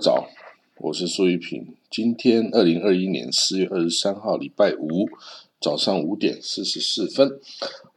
[0.00, 0.30] 早，
[0.78, 1.76] 我是苏玉平。
[1.90, 5.06] 今天二零二一年四月二十三号，礼拜五
[5.60, 7.38] 早上五点四十四分，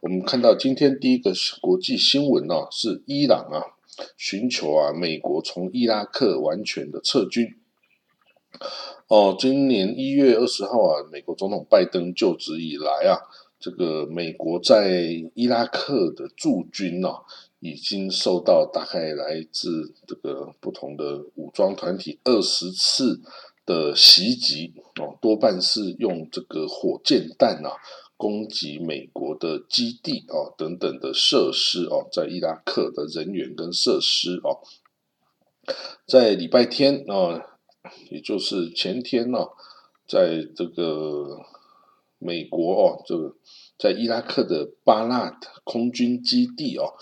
[0.00, 1.32] 我们看到今天第一个
[1.62, 3.80] 国际新闻哦，是伊朗啊
[4.18, 7.56] 寻求啊美国从伊拉克完全的撤军。
[9.08, 13.16] 哦，今年一月二十号啊，美国总统拜登就职以来啊，
[13.58, 17.08] 这个美国在伊拉克的驻军呢。
[17.64, 23.22] 已经受到大概来自这个不同的武装团体二十次
[23.64, 27.72] 的袭击哦，多半是用这个火箭弹啊
[28.18, 34.60] 攻击美国的基地哦等等的设施哦，在伊拉克的人员跟设施哦，
[36.06, 37.58] 在礼拜天啊，
[38.10, 39.38] 也就是前天呢，
[40.06, 41.40] 在这个
[42.18, 43.34] 美国哦，这个
[43.84, 46.94] 在伊拉克的巴纳特空军基地哦。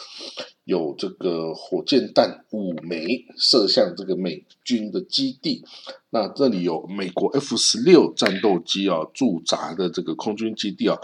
[0.65, 5.65] 有这个火箭弹五枚射向这个美军的基地，
[6.11, 10.97] 那这里有美国 F 十六战斗机啊驻扎的这个空军基地啊，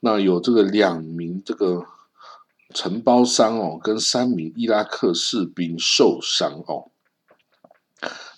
[0.00, 1.86] 那有这个两名这个
[2.74, 6.90] 承包商哦，跟三名伊拉克士兵受伤哦，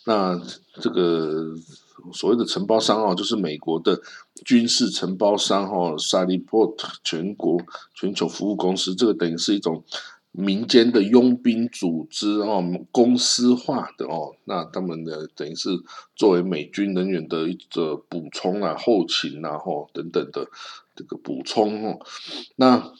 [0.04, 0.40] 那
[0.80, 1.56] 这个
[2.12, 4.00] 所谓的承包商哦，就是美国的
[4.44, 7.60] 军事承包商哦，萨利波特全国
[7.94, 9.84] 全球服务公司，这个等于是一种。
[10.30, 15.70] 民间的佣兵组织哦，公司化的哦，那他们的等于是
[16.14, 20.48] 作为美军人员的一个补充啊，后勤啊，吼等等的
[20.94, 21.98] 这个补充哦。
[22.54, 22.92] 那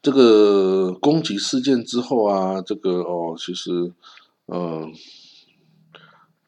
[0.00, 3.92] 这个攻击事件之后啊，这个哦，其实
[4.46, 4.92] 嗯，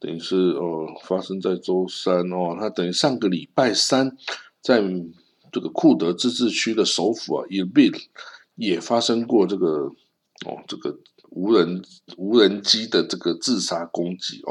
[0.00, 4.16] 等于是哦，发生在周三哦，他等于上个礼拜三，
[4.60, 4.82] 在
[5.50, 7.90] 这个库德自治区的首府啊，伊比。
[8.60, 9.92] 也发生过这个
[10.44, 10.98] 哦，这个
[11.30, 11.80] 无人
[12.16, 14.50] 无人机的这个自杀攻击哦，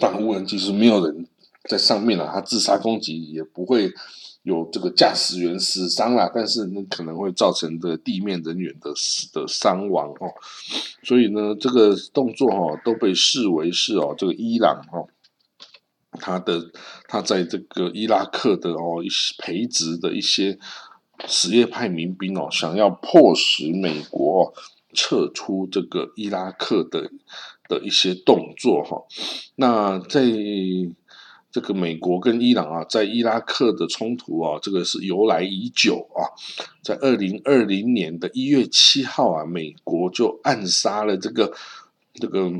[0.00, 1.28] 但无人机是没有人
[1.68, 3.92] 在上面了，它自杀攻击也不会
[4.44, 10.32] 有这个驾驶员死伤啦，但是呢可能会造成的地面人员的死的伤亡哦，
[11.02, 15.08] 所以呢，这个动作哈都被视为是哦，这个伊朗哦，
[16.12, 16.70] 他的
[17.08, 20.58] 他在这个伊拉克的哦一些培植的一些。
[21.28, 24.52] 什叶派民兵哦，想要迫使美国
[24.92, 27.08] 撤出这个伊拉克的
[27.68, 29.04] 的一些动作哈。
[29.54, 30.24] 那在
[31.54, 36.26] 这个美国跟伊朗啊，在伊拉克的冲突啊，这个是由来已久啊。
[36.82, 41.54] 在二零二零年的一月七号啊，美国就暗杀了这个
[42.14, 42.50] 这个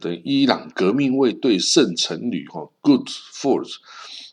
[0.00, 3.76] 的伊朗革命卫队圣城旅哈 Good Force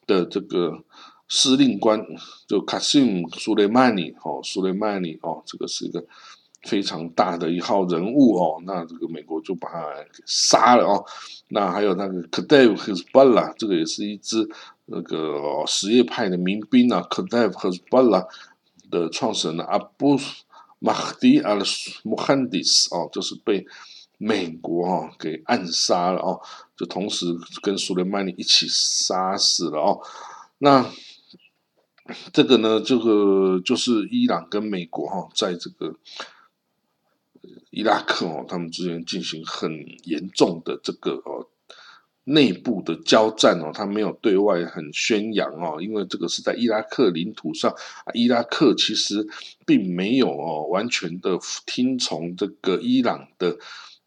[0.08, 0.84] 的这个。
[1.30, 2.02] 司令官
[2.48, 6.06] 就卡西姆苏雷曼尼哦，苏雷曼尼哦，这个是一个
[6.63, 8.62] 非常大的一号人物哦。
[8.66, 11.06] 那这个美国就把他给杀了哦。
[11.50, 14.50] 那还有那个 Kadev Hezbollah，这个也是一支
[14.85, 17.01] 那个什叶派的民兵啊。
[17.09, 18.28] Kadev Hezbollah
[18.90, 20.19] 的创始人阿布
[20.79, 21.57] 马迪阿
[22.03, 23.66] 穆罕迪斯哦，就是被
[24.18, 26.39] 美国哦给暗杀了哦，
[26.75, 27.25] 就同时
[27.62, 30.00] 跟苏雷曼尼一起杀死了哦。
[30.59, 30.89] 那
[32.31, 35.95] 这个呢，这个就是伊朗跟美国哈，在这个
[37.70, 41.48] 伊拉克哦，他们之间进行很严重的这个哦
[42.24, 47.74] 内部的交战哦，他没有对外很宣扬哦，因为这个是在伊拉克领土上，
[48.14, 49.26] 伊拉克其实
[49.66, 53.58] 并没有哦完全的听从这个伊朗的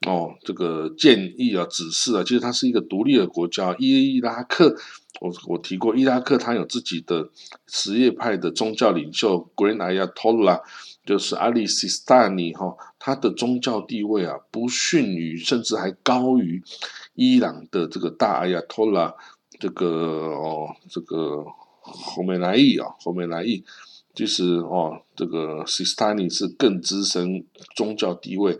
[0.06, 4.76] 哦这个建议啊指示啊，其实它是一个独立的国家，伊拉克。
[5.20, 7.28] 我我提过，伊拉克它有自己的
[7.66, 10.62] 什叶派的宗教领袖 Grand Ayatollah，
[11.04, 16.62] 就是阿里西斯塔尼哈，他的宗教地位啊不逊于，甚至还高于
[17.14, 19.14] 伊朗的这个大阿亚托拉，
[19.58, 21.44] 这个哦这个
[21.82, 23.62] 侯梅莱伊啊，侯梅莱伊，
[24.14, 27.44] 其实哦这个西斯塔尼是更资深，
[27.76, 28.58] 宗教地位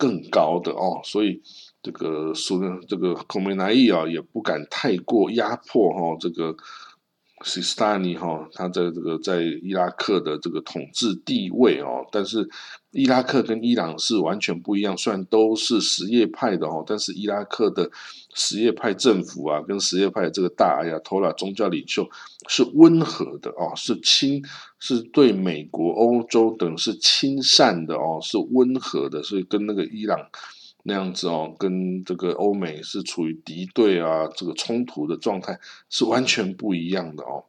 [0.00, 1.42] 更高的哦，所以。
[1.82, 6.54] 这个苏这个孔梅莱伊啊，也不敢太过压迫哈，这个
[7.42, 12.48] 西斯塔尼哈，他在这个在伊拉克的这个统治地位哦，但是
[12.90, 17.90] 伊拉克跟伊朗是完全不一样，虽然都是什叶派的哦，但是伊拉克的
[18.34, 22.06] 什叶派政府啊，跟什叶派这个大哎呀托拉宗教领袖
[22.48, 24.44] 是温和的哦，是亲，
[24.78, 30.18] 是对美国、欧洲等是亲善的哦，是温和的，所以跟那个伊朗。
[30.82, 37.44] 那样子哦，跟这个欧美是处于敌对啊，这个冲突的状态是完全不一样的哦。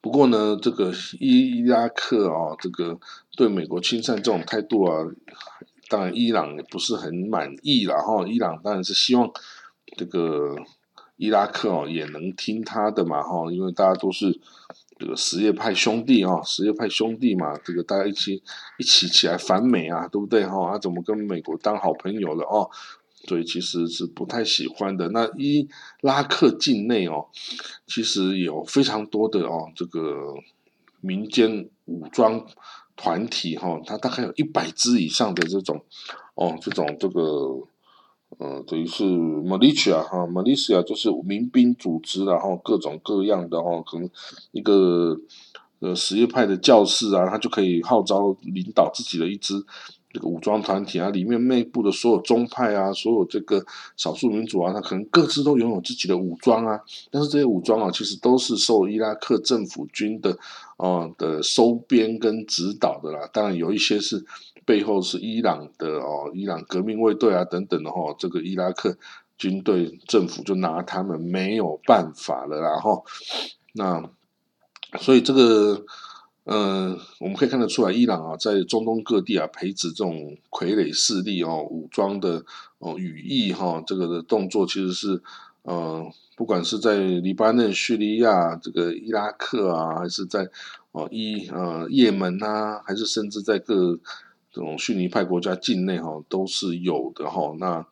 [0.00, 2.98] 不过呢，这个伊伊拉克啊，这个
[3.36, 5.04] 对美国亲善这种态度啊，
[5.88, 8.26] 当然伊朗也不是很满意了哈。
[8.26, 9.30] 伊朗当然是希望
[9.98, 10.56] 这个
[11.16, 14.40] 伊拉克哦也能听他的嘛哈，因为大家都是
[15.00, 18.42] 这个什叶派兄弟啊，什叶派兄弟嘛，这个大家一起
[18.78, 20.72] 一起起来反美啊，对不对哈？
[20.72, 22.68] 啊，怎么跟美国当好朋友了哦？
[23.26, 25.08] 所以其实是不太喜欢的。
[25.08, 25.66] 那伊
[26.02, 27.28] 拉克境内哦，
[27.86, 30.34] 其实有非常多的哦，这个
[31.00, 32.46] 民间武装
[32.94, 35.82] 团体哈，它大概有一百支以上的这种
[36.34, 37.58] 哦，这种这个
[38.38, 44.08] 呃，等于是 militia 哈，militia 就是民兵组织，然后各种各样的哈，可能
[44.52, 45.16] 一个
[45.80, 49.54] 呃什叶派的教士啊，他就可以号召领导自己的一支。
[50.12, 53.64] 这个武装团体啊，里面内部的所有宗派啊，所有这个
[53.96, 56.80] 少数民族啊，他可能各自都拥有自己的武装啊。
[57.12, 60.36] 但是这些武装啊，其实都是受伊拉克政府军的
[60.78, 63.28] 哦的收编跟指导的啦。
[63.32, 64.26] 当然有一些是
[64.64, 68.14] 背后是伊朗的哦，伊朗革命卫队啊等等的哈。
[68.18, 68.98] 这个伊拉克
[69.38, 73.04] 军队政府就拿他们没有办法了，然后
[73.74, 74.02] 那
[74.98, 75.84] 所以这个。
[76.52, 82.44] 嗯，我们可以看得出来，伊朗啊，在中东各地啊，培植这种傀儡势力哦，武装的
[82.80, 85.22] 哦羽翼哈，这个的动作其实是，
[85.62, 86.04] 呃，
[86.34, 90.48] 不管是在黎巴嫩、叙利亚、这个伊拉克啊，还是在
[90.90, 93.96] 哦伊呃也门啊，还是甚至在各
[94.50, 97.54] 这种逊尼派国家境内哈，都是有的哈。
[97.60, 97.86] 那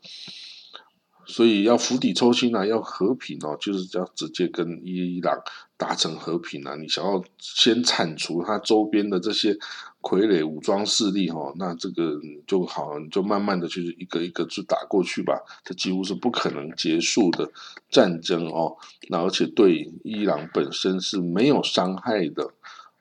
[1.31, 5.39] 所以要釜底抽薪啊，要和平哦，就是要直接跟伊朗
[5.77, 6.75] 达成和平啊。
[6.75, 9.53] 你想要先铲除它周边的这些
[10.01, 15.39] 傀儡武装势力哈，那这个就好，你就慢慢的去一个一个去打过去吧。
[15.63, 17.47] 这几乎是不可能结束的
[17.91, 18.75] 战争哦。
[19.11, 22.43] 那而且对伊朗本身是没有伤害的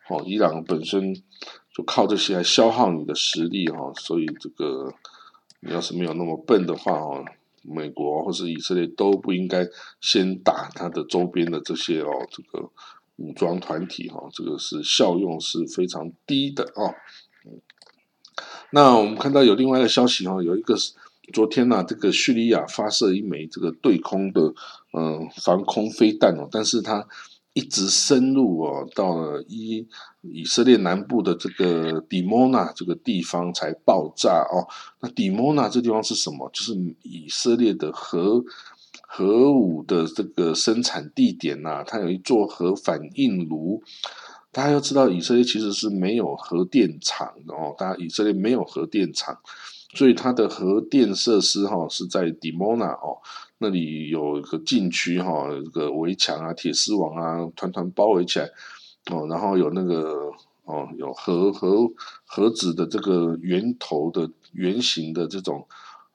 [0.10, 0.22] 哦。
[0.26, 1.16] 伊朗本身
[1.74, 3.94] 就靠这些来消耗你的实力哈。
[3.96, 4.94] 所以这个
[5.62, 7.24] 你要是没有那么笨的话哦。
[7.64, 9.68] 美国或是以色列都不应该
[10.02, 12.70] 先打它的周边的这些哦，这个
[13.18, 16.94] 武装团体哈，这个是效用是非常低的哦。
[18.72, 20.76] 那我们看到有另外一个消息哦，有一个
[21.34, 24.42] 昨天呢，这个叙利亚发射一枚这个对空的
[24.94, 27.08] 嗯防空飞弹哦，但是它。
[27.58, 29.88] 一直深入哦，到了以
[30.22, 34.68] 以色列南部的这个底摩纳这个地方才爆炸哦。
[35.00, 36.48] 那底摩纳这地方是什么？
[36.54, 38.44] 就是以色列的核
[39.08, 41.84] 核武的这个生产地点呐。
[41.84, 43.82] 它有一座核反应炉。
[44.52, 47.74] 大家要知道，以色列其实是没有核电厂的哦。
[47.76, 49.36] 大家以色列没有核电厂，
[49.98, 53.18] 所以它的核电设施哈是在迪莫纳哦。
[53.58, 58.46] 那里有一个禁区哈，这个围墙啊、铁丝网啊，团团包围起来
[59.10, 59.26] 哦。
[59.28, 60.32] 然后有那个
[60.66, 61.92] 哦，有核核
[62.26, 65.66] 核子的这个圆头的圆形的这种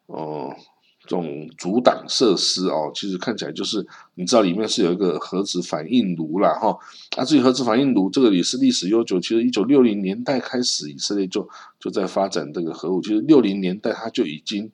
[0.06, 0.54] 哦，
[1.04, 6.76] 这种阻挡设施哦，其实看起来就是你知道里面是有一个核子反应炉啦哈。
[7.16, 11.48] 啊，至于核子反应炉这个也是历史悠久，其实一九六零年代开始以色列就
[11.78, 14.70] 就在发展这个核武，其实六零年代它就已经。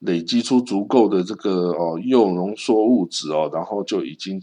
[0.00, 4.40] 累积出足够的这个哦铀浓缩物质哦，然后就已经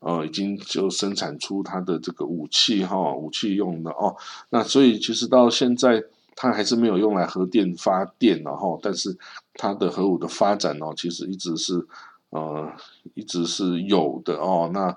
[0.00, 4.16] 呃已经就生产出它的这个武器哈，武器用的哦。
[4.48, 6.02] 那所以其实到现在
[6.36, 9.16] 它还是没有用来核电发电然后，但是
[9.54, 11.86] 它的核武的发展哦，其实一直是
[12.30, 12.72] 呃
[13.14, 14.70] 一直是有的哦。
[14.72, 14.96] 那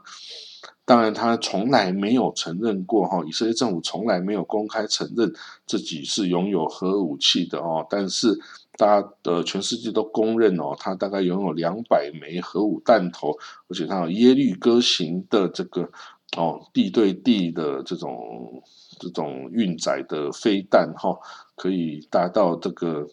[0.86, 5.34] 当然他从来没有承认过哈，以色列政府从来没有公开承认
[5.66, 8.40] 自己是拥有核武器的哦，但是。
[8.80, 13.36] 大家的全世界都公认哦，它大概拥有两百枚核武弹头，
[13.68, 15.90] 而且它有耶律哥型的这个
[16.38, 18.62] 哦地对地的这种
[19.00, 21.18] 这种运载的飞弹哈，
[21.56, 23.08] 可以达到这个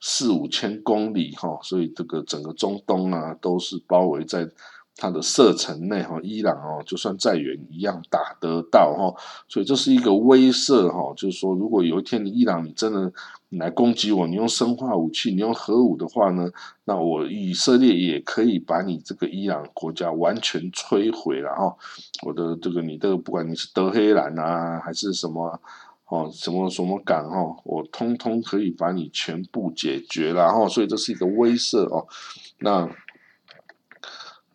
[0.00, 4.48] 四五千公里哈，所以这个整个中东啊都是包围在。
[5.00, 9.14] 它的射程内哈，伊朗哦，就算再远一样打得到哈，
[9.48, 13.10] 所以这是一个威慑哈，就是说，如果有一天你伊朗你真的
[13.48, 16.50] 来攻击我，你用生化武器，你用核武的话呢，
[16.84, 21.74] 那我以色列也可以把你这个伊朗国家完全摧毁了哈。
[22.26, 25.58] 我的这个你的不管你是德黑兰啊，还是什么
[26.10, 32.06] 哦，什么什么港哈，我通通可以把你全部解决了哈，所以这是一个威慑哦，
[32.58, 32.86] 那。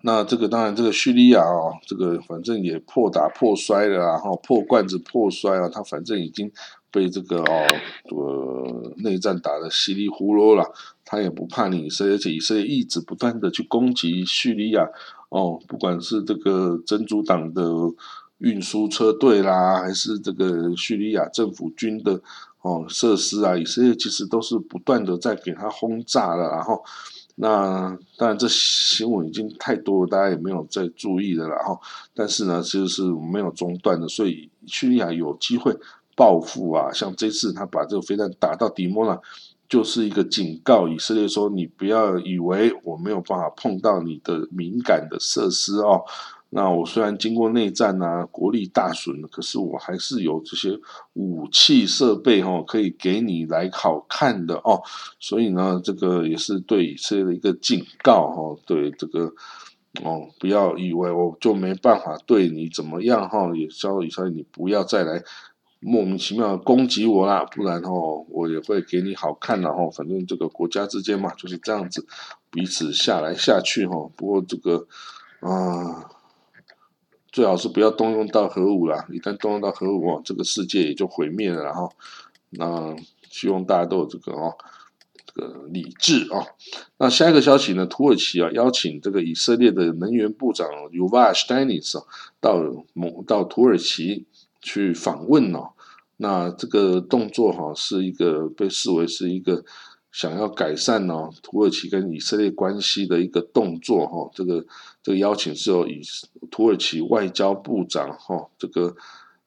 [0.06, 6.52] 那这个当然，这个叙利亚哦，这个反正也破打破摔了，然后破罐子破摔啊，他反正已经
[6.92, 7.68] 被这个哦，
[8.12, 10.72] 呃，内战打得稀里糊涂了，
[11.04, 14.88] 他也不怕你以色列，而且以色列一直不断的去攻击叙利亚
[15.30, 17.64] 哦，不管是这个真主党的
[18.38, 22.22] 运输车队啦，还是这个叙利亚政府军的
[22.62, 26.84] 哦设施啊，以色列其实都是不断的在给他轰炸了，然后
[27.36, 31.80] 那当然这新闻已经太多了，大家也没有再注意的了哈。
[32.14, 35.76] 但是呢，就是没有中断的，所以叙利亚有机会
[36.16, 39.22] 报复啊，像这次他把这个飞弹打到迪莫了。
[39.68, 46.04] 就是一个警告，以色列说：“你不要以为我没有办法碰到你的敏感的设施哦。
[46.56, 50.80] 那我虽然经过内战啊，国力大损，可是我还是有这些
[51.12, 54.82] 武器设备哦，可以给你来好看的哦。
[55.20, 58.62] 所以呢，这个也是对以色列的一个警告哈。
[58.66, 59.34] 对这个
[60.02, 65.22] 哦，不要以为我就没办法对你怎么样哈，也教以色列你不要再来。”
[65.82, 69.92] 莫名其妙攻击我啦，不然哦，我也会给你好看的哦。
[69.96, 72.04] 反正这个国家之间嘛，就是这样子，
[72.50, 74.10] 彼此下来下去哈。
[74.16, 74.88] 不过这个
[75.42, 76.10] 啊，
[77.36, 79.06] 最好是不要动用到核武啦。
[79.12, 81.90] 一旦动用到核武哦，这个世界也就毁灭了哈。
[82.52, 82.96] 那
[83.30, 84.54] 希望大家都有这个哦，
[85.26, 86.48] 这个理智啊。
[86.98, 87.86] 那下一个消息呢？
[87.88, 92.02] 土耳其啊，邀请这个以色列的能源部长 Yuval s t e n i s
[92.40, 92.56] 到
[92.94, 94.26] 蒙到土耳其
[94.62, 95.72] 去访问哦。
[96.16, 99.66] 那这个动作哈是一个被视为是一个
[100.16, 104.32] 想要改善呢土耳其跟以色列关系的一个动作哈。
[104.34, 104.66] 这个
[105.04, 106.02] 这个邀请是由以
[106.50, 108.96] 土耳其外交部长哈这个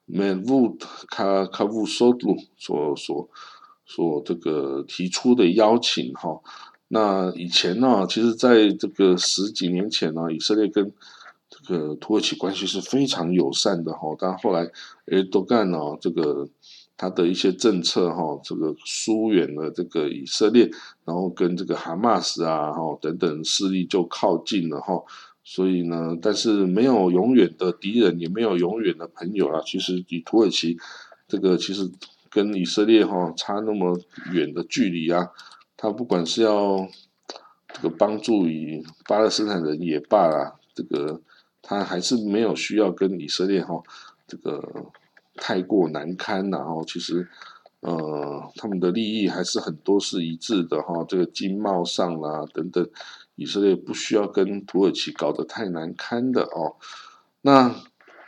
[0.07, 3.31] Mevlut 卡卡乌索杜所所
[3.87, 6.39] 所这个提出的邀请哈。
[6.89, 10.93] 那以前呢，其实在这个十几年前呢，以色列跟
[11.49, 14.71] 这个土耳其关系是非常友善的哈，但后来
[15.07, 16.47] 诶都干了这个
[16.99, 20.69] 他的一些政策哈，这个疏远了这个以色列，
[21.07, 25.03] 然后跟这个哈马斯啊哈等等势力就靠近了哈，
[25.43, 29.63] 所以呢，但是没有永远的敌人，也没有永远的朋友啊。
[29.65, 30.77] 其实以土耳其
[31.27, 31.91] 这个其实
[32.29, 33.99] 跟以色列哈差那么
[34.33, 35.29] 远的距离啊，
[35.77, 36.87] 他不管是要
[37.73, 41.23] 这个帮助以巴勒斯坦人也罢啦，这个。
[41.61, 43.83] 他还是没有需要跟以色列哈
[44.27, 44.87] 这个
[45.41, 47.27] 太过难堪，然后其实
[47.81, 52.87] 呃他们的利益还是很多是一致的哈，这个经贸上啦等等，
[53.37, 56.77] 以色列不需要跟土耳其搞得太难堪的哦。
[57.43, 57.75] 那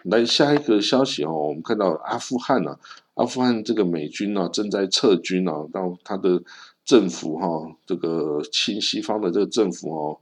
[0.05, 2.79] 来下一个消息哦，我们看到阿富汗呢，
[3.15, 6.43] 阿富汗这个美军呢正在撤军啊，到他的
[6.85, 7.47] 政府哈
[7.85, 10.19] 这个亲西方的这个政府哦。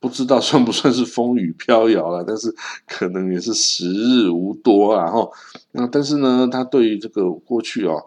[0.00, 2.52] 不知道算不算是风雨飘摇了，但是
[2.88, 5.10] 可能也是时日无多啊。
[5.10, 5.28] 哈，
[5.72, 8.02] 那但是呢，他对于这个过去哦，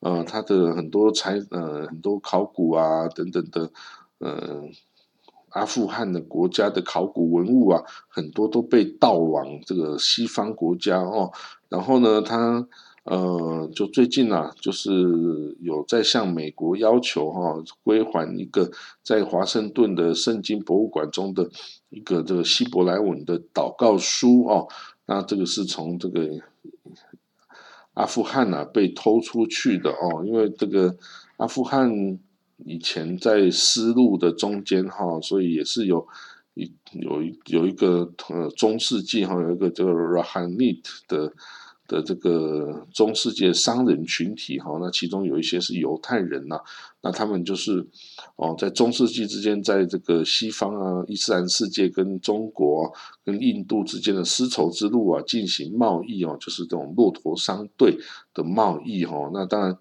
[0.00, 3.70] 呃，他的很多财呃很多考古啊等等的，
[4.18, 4.62] 呃，
[5.48, 11.32] 阿富汗的国家的考古文物啊，很多都被盗往这个西方国家哦。
[11.68, 12.68] 然后呢，他。
[13.10, 18.70] 呃，就最近啊，就是有在向美国要求哈归还一个
[19.02, 21.48] 在华盛顿的圣经博物馆中的
[21.88, 24.68] 一个这个希伯来文的祷告书哦。
[25.06, 26.28] 那这个是从这个
[27.94, 30.94] 阿富汗呐被偷出去的哦，因为这个
[31.38, 32.18] 阿富汗
[32.66, 36.06] 以前在丝路的中间哈，所以也是有
[36.52, 41.32] 一有一有一个呃中世纪哈有一个叫 Rahanit 的。
[41.88, 46.60] 的这个中世纪商人群体哈，那其中有一些是犹太人呐，
[47.00, 47.84] 那他们就是
[48.36, 52.92] 哦，在中世纪之间，在这个西方啊，伊斯兰世界跟中国
[53.24, 57.98] 跟印度之间的丝绸之路啊，进行贸易哦，就是这种骆驼商队
[58.32, 59.78] 的贸易哈，那当然，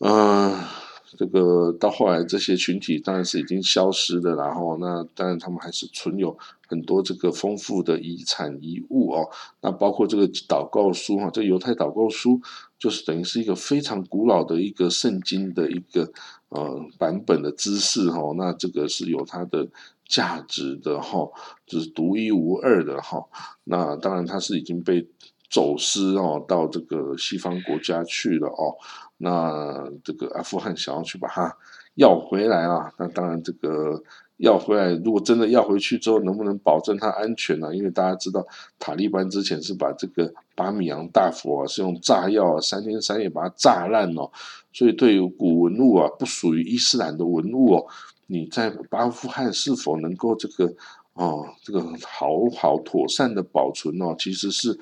[0.00, 0.81] 嗯。
[1.16, 9.28] 这个到后来，这些群体当然是已经消失的，然后那当然他们还是存有很多这个丰富的遗产遗物哦。
[9.60, 12.40] 那包括这个祷告书哈，这犹太祷告书
[12.78, 16.10] 就是等于是一个非常古老的一个圣经的一个
[16.48, 18.32] 呃版本的知识哈。
[18.36, 19.68] 那这个是有它的
[20.06, 21.30] 价值的哈，
[21.66, 23.22] 就是独一无二的哈。
[23.64, 25.06] 那当然它是已经被
[25.52, 28.74] 走私哦到这个西方国家去了哦。
[29.18, 31.54] 那这个阿富汗想要去把它
[31.94, 32.92] 要回来啊？
[32.98, 34.02] 那当然，这个
[34.38, 37.72] 要回来，如果真的要回去之后，能不能保证它安全呢？
[37.76, 38.44] 因为大家知道，
[38.80, 44.28] 塔利班之前是把这个巴米扬大佛啊，是用炸药啊，三天三夜把它炸烂哦。
[44.72, 47.86] 所以，对于古文物啊，不属于伊斯兰的文物哦，
[48.26, 50.74] 你在阿富汗是否能够这个
[51.12, 54.76] 哦，这个好好妥善的保存哦，其实是。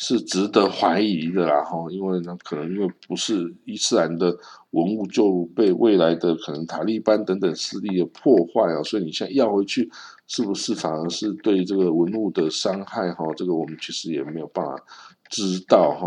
[0.00, 4.34] 是值得怀疑的啦，哈，因为呢，可能因为不是伊斯兰的
[4.70, 9.90] 文物就被未来的可能塔利班等等势力的破坏啊，所以你现在要回去，
[10.28, 13.12] 是不是反而是对这个文物的伤害？
[13.12, 14.80] 哈，这个我们其实也没有办法
[15.28, 16.06] 知道哈。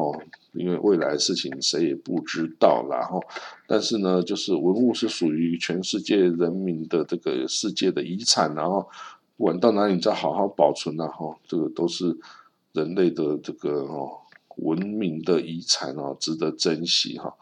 [0.54, 3.22] 因为未来的事情谁也不知道然后，
[3.68, 8.88] 但是呢，就是文物是属于全世界人民的这个世界的遗产，然后
[9.38, 12.18] 不管到哪里你再好好保存然后这个都是
[12.74, 14.22] 人类的这个哦
[14.58, 17.34] 文明的遗产哦，值得珍惜哈。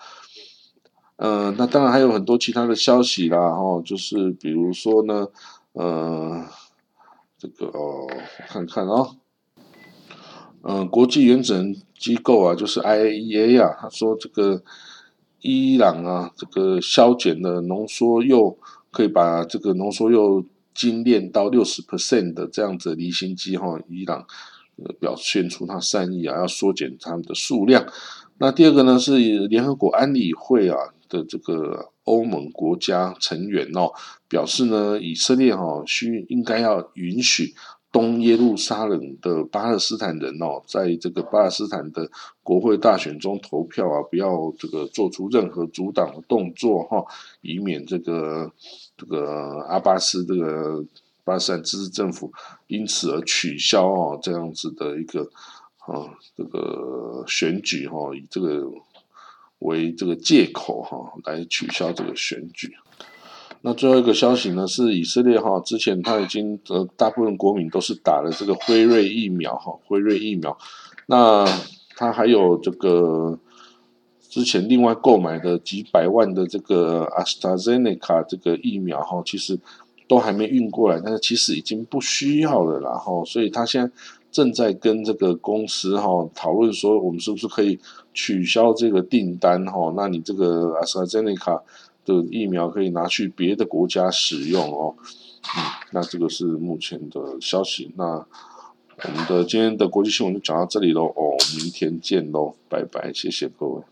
[1.18, 5.28] 嗯，那当然还有很多其他的消息啦，哈，就是比如说呢，
[5.74, 6.46] 呃，
[7.38, 8.08] 这个哦，
[8.48, 9.18] 看看哦。
[10.62, 14.62] 嗯，国际原子能机构啊，就是 IAEA 啊，他说这个
[15.42, 18.58] 伊朗啊，这个削减的浓缩铀
[18.92, 24.26] 可以把这个浓缩铀精炼到六十 percent 的这样子离心机哈，伊朗
[25.00, 27.86] 表现出他善意啊，要缩减他们的数量。
[28.38, 29.18] 那第二个呢，是
[29.48, 33.92] 联合国安理会啊的这个欧盟国家成员哦，
[34.28, 37.54] 表示呢，以色列哈需应该要允许。
[37.92, 42.08] 东耶路撒冷的巴勒斯坦人哦，在这个巴勒斯坦的
[42.44, 47.04] 国会大选中投票啊，不要这个做出任何阻挡的动作哈，
[47.42, 48.52] 以免这个
[48.96, 50.86] 这个阿巴斯这个
[51.30, 52.34] 巴勒斯坦自治政府
[52.66, 55.22] 因此而取消哦这样子的一个
[55.78, 58.68] 啊这个选举哈，以这个
[59.60, 62.74] 为这个借口哈来取消这个选举。
[63.62, 70.58] 那最后一个消息呢，是以色列哈，之前他已经呃，大部分国民都是打了这个辉瑞疫苗哈，辉瑞疫苗。
[71.08, 71.46] 那
[71.98, 73.38] 他还有这个
[74.22, 79.60] 之前另外购买的几百万的这个阿斯塔 zeneca 这个疫苗哈，其实
[80.10, 83.90] 都还没运过来，但是其实已经不需要了然后，所以他现在
[84.30, 87.80] 正在跟这个公司哈讨论说，我们是不是可以
[88.14, 89.94] 取消这个订单哈？
[89.96, 91.62] 那你这个阿斯塔 z 内卡。
[92.06, 94.96] 的疫苗可以拿去别的国家使用哦，
[95.56, 97.92] 嗯，那这个是目前的消息。
[97.98, 103.84] 那我们的今天的国际新闻就讲到这里喽，哦，明天见喽，拜拜，谢谢各位。